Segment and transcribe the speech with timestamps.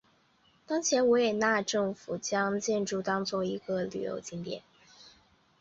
[0.65, 4.63] 当前维也纳政府将建筑当作一个旅游景点。